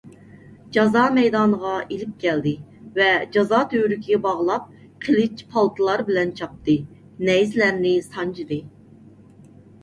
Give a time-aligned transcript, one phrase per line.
[0.75, 2.53] جازا مەيدانىغا ئېلىپ كەلدى
[2.95, 4.65] ۋە جازا تۈۋرۈكىگە باغلاپ
[5.05, 6.77] قىلىچ، پالتىلار بىلەن چاپتى،
[7.29, 8.61] نەيزىلەرنى سانجىدى.